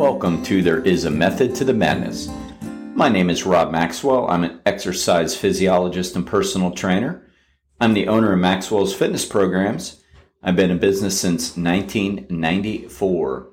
[0.00, 2.30] Welcome to There Is a Method to the Madness.
[2.94, 4.30] My name is Rob Maxwell.
[4.30, 7.28] I'm an exercise physiologist and personal trainer.
[7.82, 10.02] I'm the owner of Maxwell's Fitness Programs.
[10.42, 13.50] I've been in business since 1994.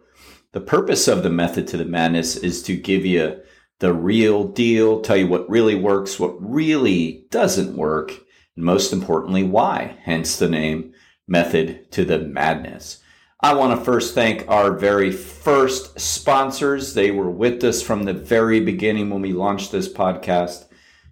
[0.53, 3.41] The purpose of the Method to the Madness is to give you
[3.79, 8.13] the real deal, tell you what really works, what really doesn't work,
[8.55, 9.97] and most importantly, why.
[10.03, 10.93] Hence the name
[11.27, 13.03] Method to the Madness.
[13.39, 16.95] I want to first thank our very first sponsors.
[16.95, 20.65] They were with us from the very beginning when we launched this podcast.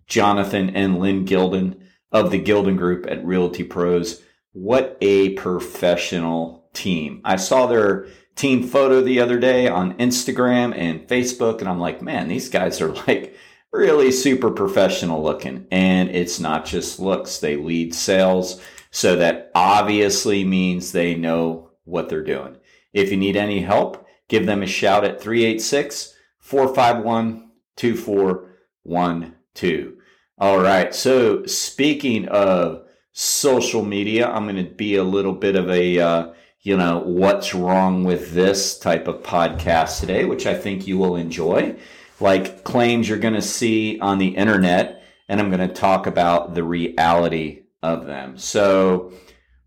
[0.07, 4.23] Jonathan and Lynn Gilden of the Gilden Group at Realty Pros.
[4.53, 7.21] What a professional team.
[7.23, 12.01] I saw their team photo the other day on Instagram and Facebook, and I'm like,
[12.01, 13.35] man, these guys are like
[13.71, 15.67] really super professional looking.
[15.69, 17.37] And it's not just looks.
[17.37, 18.59] They lead sales.
[18.89, 22.57] So that obviously means they know what they're doing.
[22.93, 29.93] If you need any help, give them a shout at 386 451 2412.
[30.37, 30.93] All right.
[30.93, 36.33] So, speaking of social media, I'm going to be a little bit of a, uh,
[36.61, 41.15] you know, what's wrong with this type of podcast today, which I think you will
[41.15, 41.77] enjoy.
[42.19, 46.53] Like claims you're going to see on the internet, and I'm going to talk about
[46.53, 48.37] the reality of them.
[48.37, 49.13] So,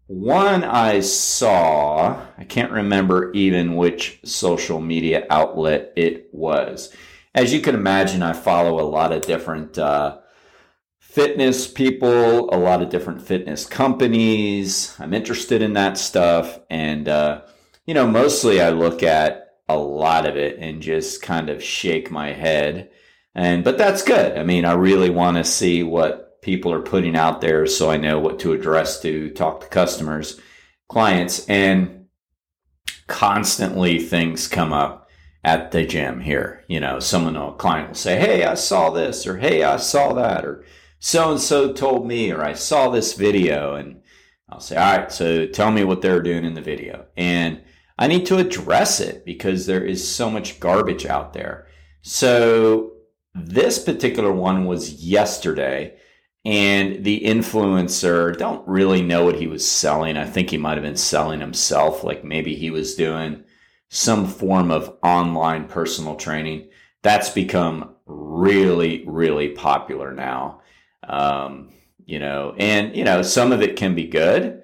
[0.09, 6.93] one I saw, I can't remember even which social media outlet it was.
[7.35, 10.19] As you can imagine, I follow a lot of different uh,
[10.99, 14.97] fitness people, a lot of different fitness companies.
[14.99, 16.59] I'm interested in that stuff.
[16.71, 17.43] And, uh,
[17.87, 22.11] you know, mostly I look at a lot of it and just kind of shake
[22.11, 22.91] my head.
[23.35, 24.39] And, but that's good.
[24.39, 27.99] I mean, I really want to see what people are putting out there so I
[27.99, 30.41] know what to address to talk to customers,
[30.89, 32.07] clients, and
[33.07, 35.11] constantly things come up
[35.45, 36.65] at the gym here.
[36.67, 40.15] You know, someone, a client will say, Hey, I saw this, or Hey, I saw
[40.15, 40.65] that, or
[41.01, 43.75] so and so told me, or I saw this video.
[43.75, 44.01] And
[44.49, 47.05] I'll say, All right, so tell me what they're doing in the video.
[47.15, 47.61] And
[47.99, 51.67] I need to address it because there is so much garbage out there.
[52.01, 52.93] So
[53.35, 55.98] this particular one was yesterday
[56.49, 60.17] and the influencer don't really know what he was selling.
[60.17, 63.45] I think he might have been selling himself, like maybe he was doing
[63.91, 66.71] some form of online personal training.
[67.03, 70.63] That's become really, really popular now.
[71.07, 71.69] Um,
[72.07, 74.63] you know, and you know, some of it can be good.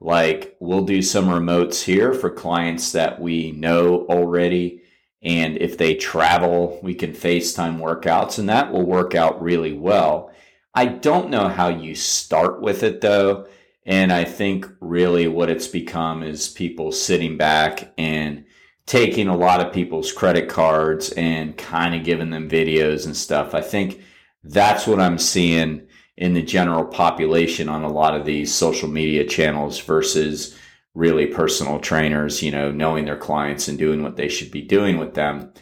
[0.00, 4.84] Like we'll do some remotes here for clients that we know already.
[5.20, 10.32] And if they travel, we can FaceTime workouts and that will work out really well.
[10.76, 13.48] I don't know how you start with it though.
[13.86, 18.44] And I think really what it's become is people sitting back and
[18.84, 23.54] taking a lot of people's credit cards and kind of giving them videos and stuff.
[23.54, 24.02] I think
[24.44, 29.24] that's what I'm seeing in the general population on a lot of these social media
[29.24, 30.58] channels versus
[30.94, 34.98] really personal trainers, you know, knowing their clients and doing what they should be doing
[34.98, 35.52] with them.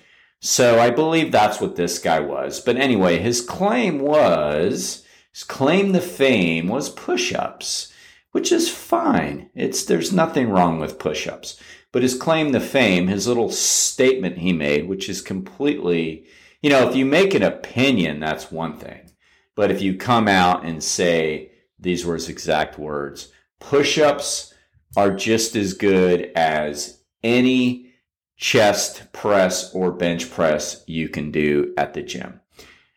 [0.40, 2.60] So I believe that's what this guy was.
[2.60, 5.03] But anyway, his claim was
[5.34, 7.92] his claim to fame was push-ups,
[8.30, 9.50] which is fine.
[9.56, 11.60] It's there's nothing wrong with push-ups.
[11.90, 16.26] But his claim to fame, his little statement he made, which is completely,
[16.62, 19.10] you know, if you make an opinion, that's one thing.
[19.56, 24.54] But if you come out and say these were his exact words, push-ups
[24.96, 27.92] are just as good as any
[28.36, 32.40] chest press or bench press you can do at the gym.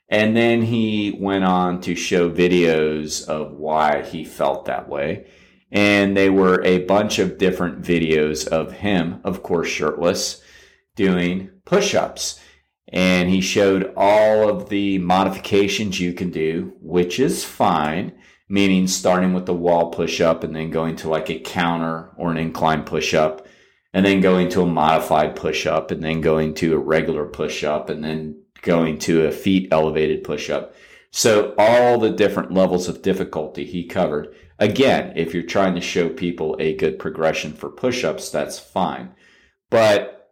[0.09, 5.28] And then he went on to show videos of why he felt that way.
[5.69, 10.41] And they were a bunch of different videos of him, of course, shirtless,
[10.95, 12.40] doing push ups.
[12.88, 18.13] And he showed all of the modifications you can do, which is fine,
[18.47, 22.31] meaning starting with the wall push up and then going to like a counter or
[22.31, 23.45] an incline push up,
[23.94, 27.65] and then going to a modified push up, and then going to a regular push
[27.65, 30.74] up, and then going to a feet elevated push up.
[31.12, 34.36] So all the different levels of difficulty he covered.
[34.59, 39.12] Again, if you're trying to show people a good progression for push ups, that's fine.
[39.69, 40.31] But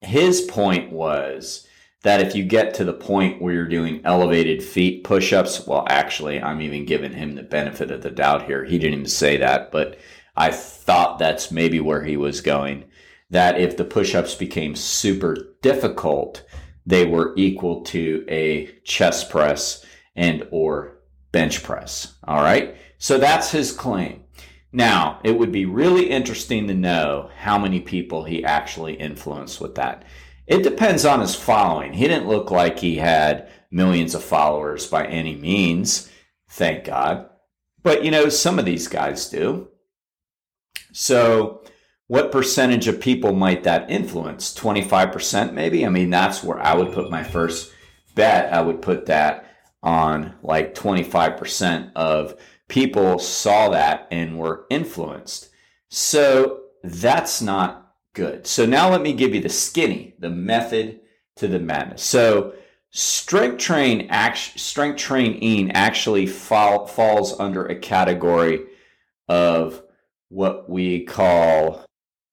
[0.00, 1.66] his point was
[2.02, 5.84] that if you get to the point where you're doing elevated feet push ups, well,
[5.88, 8.64] actually, I'm even giving him the benefit of the doubt here.
[8.64, 9.98] He didn't even say that, but
[10.36, 12.84] I thought that's maybe where he was going.
[13.30, 16.44] That if the push ups became super difficult,
[16.86, 19.84] they were equal to a chest press
[20.14, 20.98] and or
[21.32, 22.14] bench press.
[22.24, 22.76] All right.
[22.98, 24.22] So that's his claim.
[24.72, 29.74] Now, it would be really interesting to know how many people he actually influenced with
[29.74, 30.04] that.
[30.46, 31.92] It depends on his following.
[31.92, 36.10] He didn't look like he had millions of followers by any means,
[36.48, 37.28] thank God.
[37.82, 39.68] But you know, some of these guys do.
[40.92, 41.62] So,
[42.08, 44.54] what percentage of people might that influence?
[44.54, 45.84] 25% maybe?
[45.84, 47.72] I mean, that's where I would put my first
[48.14, 48.52] bet.
[48.52, 49.50] I would put that
[49.82, 52.34] on like 25% of
[52.68, 55.48] people saw that and were influenced.
[55.88, 58.46] So, that's not good.
[58.46, 61.00] So, now let me give you the skinny, the method
[61.36, 62.02] to the madness.
[62.02, 62.54] So,
[62.90, 68.64] strength train act, strength training actually fall, falls under a category
[69.28, 69.82] of
[70.28, 71.85] what we call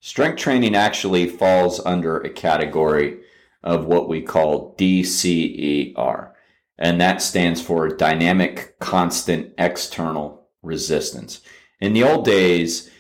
[0.04, 3.20] strength training actually falls under a category
[3.64, 6.32] of what we call DCER
[6.78, 11.40] and that stands for dynamic constant external resistance.
[11.80, 12.92] In the old days,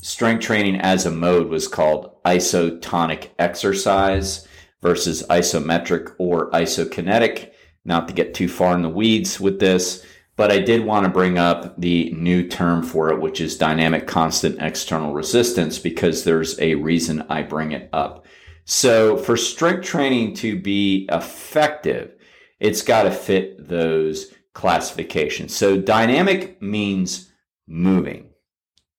[0.00, 4.46] strength training as a mode was called isotonic exercise
[4.80, 7.50] versus isometric or isokinetic.
[7.84, 10.06] Not to get too far in the weeds with this,
[10.38, 14.06] but I did want to bring up the new term for it, which is dynamic
[14.06, 18.24] constant external resistance, because there's a reason I bring it up.
[18.64, 22.14] So for strength training to be effective,
[22.60, 25.56] it's got to fit those classifications.
[25.56, 27.32] So dynamic means
[27.66, 28.30] moving.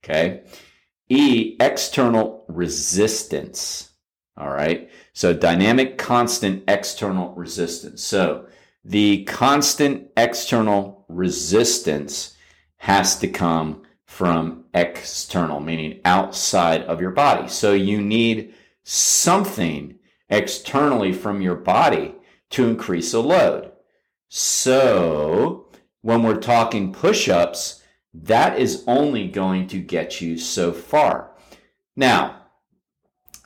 [0.03, 0.41] Okay.
[1.07, 3.91] E, external resistance.
[4.35, 4.89] All right.
[5.13, 8.03] So dynamic constant external resistance.
[8.03, 8.47] So
[8.89, 12.35] the constant external resistance
[12.77, 17.47] has to come from external, meaning outside of your body.
[17.49, 22.15] So you need something externally from your body
[22.49, 23.71] to increase a load.
[24.27, 25.67] So
[26.01, 31.29] when we're talking push ups, that is only going to get you so far.
[31.95, 32.37] Now,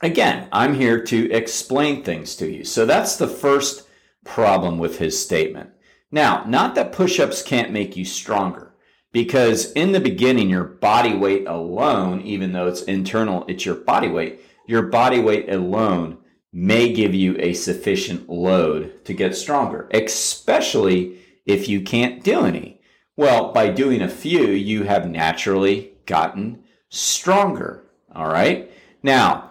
[0.02, 2.64] Again, I'm here to explain things to you.
[2.64, 3.83] So that's the first
[4.24, 5.70] problem with his statement.
[6.10, 8.74] Now, not that push ups can't make you stronger,
[9.12, 14.08] because in the beginning, your body weight alone, even though it's internal, it's your body
[14.08, 16.18] weight, your body weight alone
[16.52, 22.80] may give you a sufficient load to get stronger, especially if you can't do any.
[23.16, 27.84] Well, by doing a few, you have naturally gotten stronger.
[28.14, 28.70] All right.
[29.02, 29.50] Now,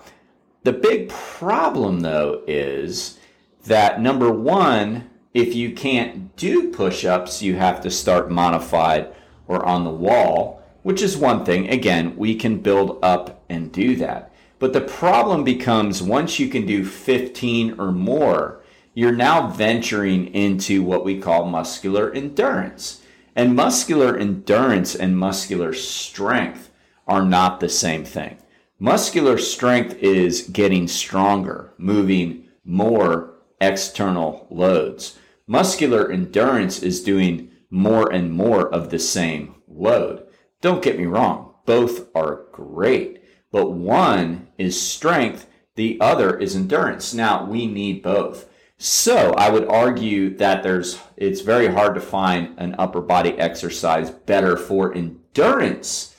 [0.64, 3.20] the big problem, though, is
[3.64, 9.14] that number one, if you can't do push ups, you have to start modified
[9.48, 11.70] or on the wall, which is one thing.
[11.70, 14.32] Again, we can build up and do that.
[14.60, 18.62] But the problem becomes once you can do 15 or more,
[18.94, 23.02] you're now venturing into what we call muscular endurance.
[23.36, 26.70] And muscular endurance and muscular strength
[27.08, 28.38] are not the same thing.
[28.80, 33.33] Muscular strength is getting stronger, moving more
[33.64, 35.18] external loads.
[35.48, 40.26] Muscular endurance is doing more and more of the same load.
[40.62, 47.14] Don't get me wrong, both are great, but one is strength, the other is endurance.
[47.14, 48.50] Now, we need both.
[48.78, 54.12] So, I would argue that there's it's very hard to find an upper body exercise
[54.12, 56.16] better for endurance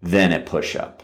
[0.00, 1.02] than a push up.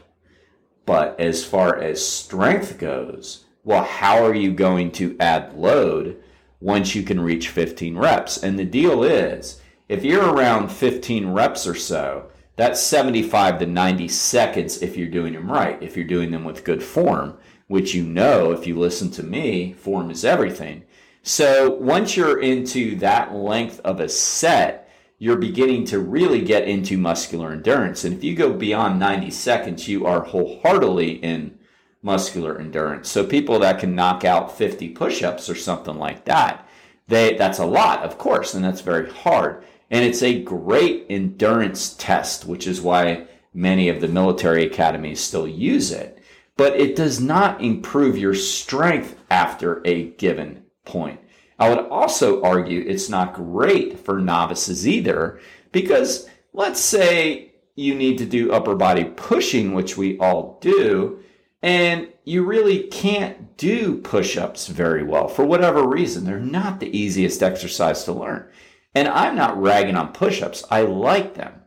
[0.87, 6.23] But as far as strength goes, well, how are you going to add load
[6.61, 8.43] once you can reach 15 reps?
[8.43, 14.09] And the deal is, if you're around 15 reps or so, that's 75 to 90
[14.09, 17.37] seconds if you're doing them right, if you're doing them with good form,
[17.69, 20.85] which you know if you listen to me, form is everything.
[21.23, 26.97] So once you're into that length of a set, you're beginning to really get into
[26.97, 28.05] muscular endurance.
[28.05, 31.59] And if you go beyond 90 seconds, you are wholeheartedly in
[32.03, 33.11] muscular endurance.
[33.11, 36.67] So people that can knock out 50 push-ups or something like that,
[37.09, 39.65] they that's a lot, of course, and that's very hard.
[39.91, 45.49] And it's a great endurance test, which is why many of the military academies still
[45.49, 46.23] use it.
[46.57, 51.21] But it does not improve your strength after a given point.
[51.59, 55.41] I would also argue it's not great for novices either,
[55.73, 61.21] because let's say you need to do upper body pushing, which we all do,
[61.63, 66.25] and you really can't do push ups very well for whatever reason.
[66.25, 68.49] They're not the easiest exercise to learn.
[68.95, 71.63] And I'm not ragging on push ups, I like them,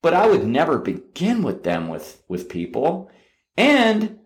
[0.00, 3.10] but I would never begin with them with, with people.
[3.56, 4.20] And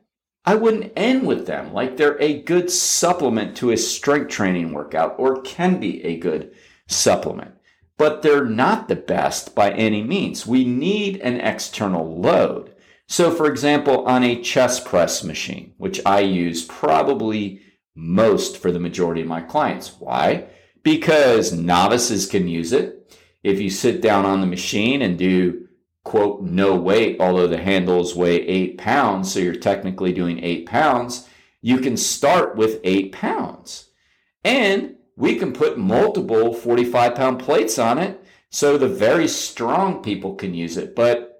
[0.44, 1.72] I wouldn't end with them.
[1.72, 6.54] Like they're a good supplement to a strength training workout or can be a good
[6.86, 7.56] supplement,
[7.98, 10.46] but they're not the best by any means.
[10.46, 12.72] We need an external load.
[13.08, 17.60] So, for example, on a chest press machine, which I use probably
[17.94, 19.98] most for the majority of my clients.
[19.98, 20.46] Why?
[20.82, 23.16] Because novices can use it.
[23.42, 25.68] If you sit down on the machine and do
[26.04, 31.28] quote no weight, although the handles weigh eight pounds, so you're technically doing eight pounds,
[31.62, 33.90] you can start with eight pounds.
[34.44, 40.34] And we can put multiple 45 pound plates on it so the very strong people
[40.34, 40.94] can use it.
[40.94, 41.35] But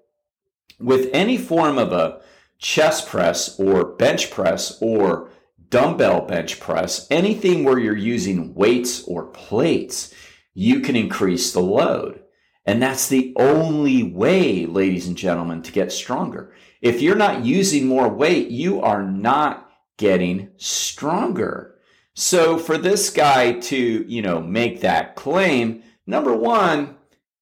[0.78, 2.20] with any form of a
[2.58, 5.30] chest press or bench press or
[5.68, 10.14] dumbbell bench press, anything where you're using weights or plates,
[10.54, 12.22] you can increase the load.
[12.64, 16.52] And that's the only way, ladies and gentlemen, to get stronger.
[16.80, 21.76] If you're not using more weight, you are not getting stronger.
[22.14, 26.96] So for this guy to, you know, make that claim, number one,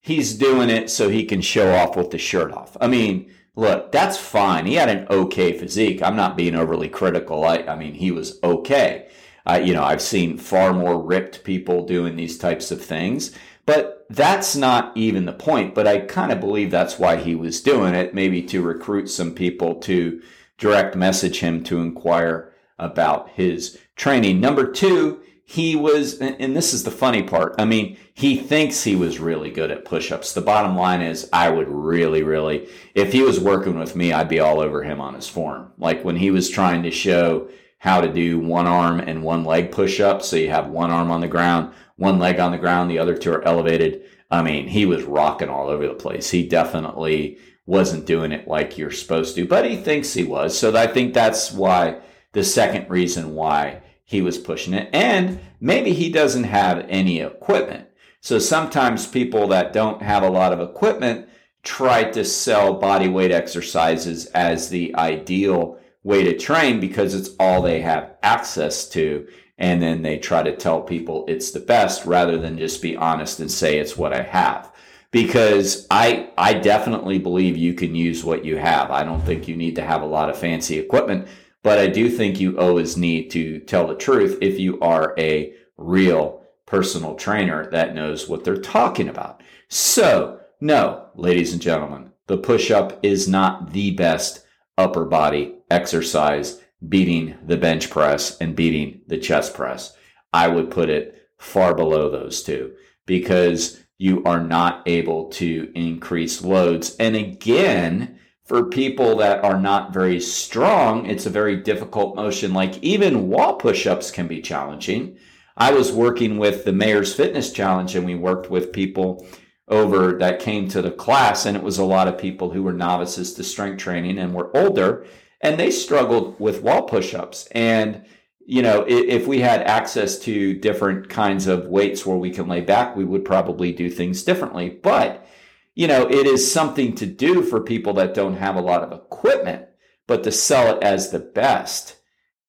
[0.05, 2.77] he's doing it so he can show off with the shirt off.
[2.79, 4.67] I mean, look, that's fine.
[4.67, 6.03] He had an okay physique.
[6.03, 7.45] I'm not being overly critical.
[7.45, 9.09] I, I mean, he was okay.
[9.47, 13.33] Uh, you know, I've seen far more ripped people doing these types of things,
[13.65, 15.75] but that's not even the point.
[15.75, 19.35] But I kind of believe that's why he was doing it, maybe to recruit some
[19.35, 20.21] people to
[20.59, 24.39] direct message him to inquire about his training.
[24.39, 27.55] Number two, he was, and this is the funny part.
[27.59, 30.33] I mean, he thinks he was really good at push-ups.
[30.33, 34.29] The bottom line is I would really, really, if he was working with me, I'd
[34.29, 35.73] be all over him on his form.
[35.79, 37.49] Like when he was trying to show
[37.85, 40.27] how to do one arm and one leg push-ups.
[40.27, 43.15] So you have one arm on the ground, one leg on the ground, the other
[43.15, 44.03] two are elevated.
[44.31, 46.31] I mean, he was rocking all over the place.
[46.31, 50.59] He definitely wasn't doing it like you're supposed to, but he thinks he was.
[50.59, 52.01] So I think that's why
[52.33, 54.89] the second reason why he was pushing it.
[54.93, 57.89] And maybe he doesn't have any equipment.
[58.21, 61.29] So sometimes people that don't have a lot of equipment
[61.63, 67.63] try to sell body weight exercises as the ideal way to train because it's all
[67.63, 69.27] they have access to.
[69.57, 73.41] And then they try to tell people it's the best rather than just be honest
[73.41, 74.71] and say it's what I have.
[75.11, 78.91] Because I, I definitely believe you can use what you have.
[78.91, 81.29] I don't think you need to have a lot of fancy equipment
[81.65, 85.55] but I do think you always need to tell the truth if you are a
[85.79, 89.43] real personal trainer that knows what they're talking about.
[89.69, 96.61] So, no, ladies and gentlemen, the push up is not the best upper body exercise
[96.87, 99.97] beating the bench press and beating the chest press.
[100.35, 102.75] I would put it far below those two
[103.07, 106.95] because you are not able to increase loads.
[106.99, 112.53] And again, for people that are not very strong, it's a very difficult motion.
[112.53, 115.17] Like even wall push ups can be challenging.
[115.57, 119.27] I was working with the Mayor's Fitness Challenge and we worked with people
[119.69, 122.73] over that came to the class and it was a lot of people who were
[122.73, 125.07] novices to strength training and were older
[125.41, 128.05] and they struggled with wall push-ups and
[128.45, 132.61] you know if we had access to different kinds of weights where we can lay
[132.61, 135.27] back we would probably do things differently but
[135.75, 138.93] you know, it is something to do for people that don't have a lot of
[138.93, 139.67] equipment,
[140.07, 141.97] but to sell it as the best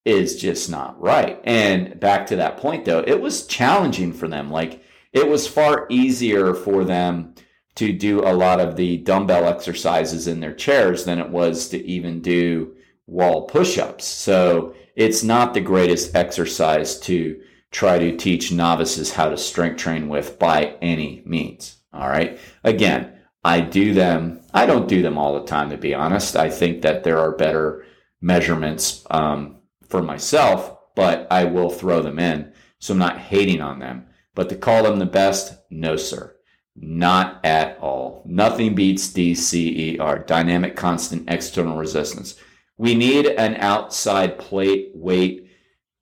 [0.05, 1.41] is just not right.
[1.44, 4.51] And back to that point though, it was challenging for them.
[4.51, 7.34] Like it was far easier for them
[7.75, 11.84] to do a lot of the dumbbell exercises in their chairs than it was to
[11.86, 12.75] even do
[13.08, 14.05] wall push-ups.
[14.05, 17.41] So it's not the greatest exercise to
[17.72, 21.77] try to teach novices how to strength train with by any means.
[21.91, 22.39] All right.
[22.63, 23.14] Again,
[23.46, 24.42] I do them.
[24.56, 26.36] I don't do them all the time, to be honest.
[26.36, 27.86] I think that there are better
[28.20, 32.52] measurements um, for myself, but I will throw them in.
[32.80, 34.08] So I'm not hating on them.
[34.34, 36.36] But to call them the best, no, sir.
[36.75, 38.24] Not at all.
[38.25, 42.36] Nothing beats DCER, dynamic constant external resistance.
[42.78, 45.52] We need an outside plate, weight,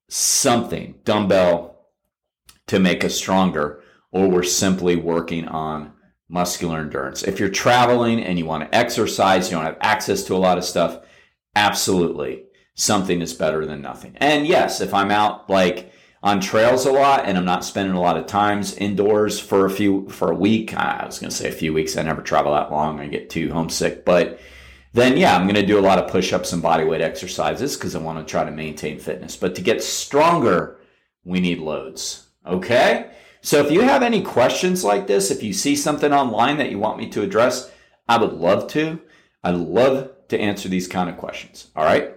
[0.08, 1.90] something, dumbbell
[2.68, 3.84] to make us stronger,
[4.14, 5.92] or we're simply working on
[6.34, 7.22] muscular endurance.
[7.24, 10.58] If you're traveling and you want to exercise, you don't have access to a lot
[10.58, 11.06] of stuff,
[11.56, 14.18] absolutely something is better than nothing.
[14.18, 18.02] And yes, if I'm out like on trails a lot and I'm not spending a
[18.02, 21.50] lot of times indoors for a few for a week, I was going to say
[21.50, 21.96] a few weeks.
[21.96, 23.00] I never travel that long.
[23.00, 24.40] I get too homesick, but
[24.94, 27.96] then yeah, I'm going to do a lot of push-ups and body weight exercises because
[27.96, 29.36] I want to try to maintain fitness.
[29.36, 30.80] But to get stronger,
[31.24, 32.28] we need loads.
[32.46, 33.12] Okay?
[33.44, 36.80] So if you have any questions like this, if you see something online that you
[36.80, 37.70] want me to address,
[38.08, 39.02] I would love to.
[39.44, 41.68] I'd love to answer these kind of questions.
[41.76, 42.14] All right.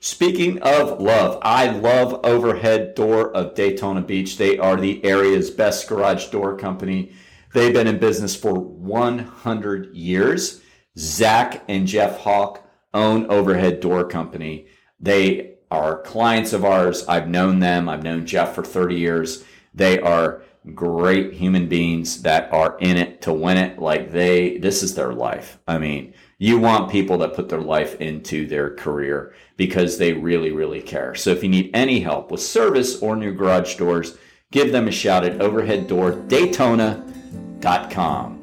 [0.00, 4.36] Speaking of love, I love Overhead Door of Daytona Beach.
[4.36, 7.14] They are the area's best garage door company.
[7.54, 10.60] They've been in business for 100 years.
[10.98, 14.66] Zach and Jeff Hawk own Overhead Door Company.
[15.00, 17.06] They are clients of ours.
[17.08, 17.88] I've known them.
[17.88, 19.42] I've known Jeff for 30 years.
[19.74, 20.42] They are
[20.74, 23.78] great human beings that are in it to win it.
[23.78, 25.58] Like they, this is their life.
[25.66, 30.52] I mean, you want people that put their life into their career because they really,
[30.52, 31.14] really care.
[31.14, 34.18] So if you need any help with service or new garage doors,
[34.50, 38.35] give them a shout at overheaddoordaytona.com.